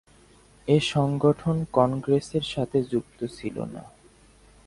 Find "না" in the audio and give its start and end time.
3.73-3.83